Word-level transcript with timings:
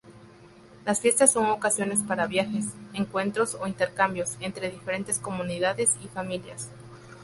Las 0.83 0.99
fiestas 0.99 1.31
son 1.31 1.51
ocasiones 1.51 2.01
para 2.01 2.25
viajes, 2.25 2.65
encuentros 2.95 3.55
e 3.63 3.69
intercambios, 3.69 4.35
entre 4.39 4.71
diferentes 4.71 5.19
comunidades 5.19 5.91
y 6.03 6.07
familias. 6.07 6.71